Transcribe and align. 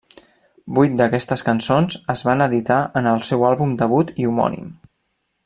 Vuit 0.77 0.95
d'aquestes 1.01 1.43
cançons 1.49 1.99
es 2.13 2.23
van 2.29 2.41
editar 2.47 2.79
en 3.03 3.11
el 3.13 3.23
seu 3.29 3.47
àlbum 3.51 3.77
debut 3.83 4.15
i 4.25 4.27
homònim. 4.31 4.75